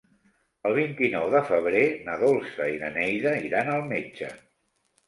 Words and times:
El 0.69 0.77
vint-i-nou 0.77 1.27
de 1.35 1.41
febrer 1.51 1.83
na 2.09 2.17
Dolça 2.25 2.71
i 2.77 2.83
na 2.87 2.93
Neida 2.99 3.39
iran 3.51 3.75
al 3.79 3.89
metge. 3.95 4.37